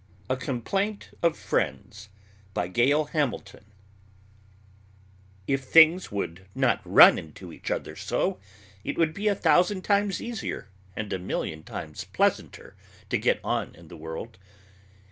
[0.31, 2.09] A COMPLAINT OF FRIENDS
[2.55, 3.65] BY GAIL HAMILTON
[5.45, 8.39] If things would not run into each other so,
[8.83, 12.75] it would be a thousand times easier and a million times pleasanter
[13.11, 14.39] to get on in the world.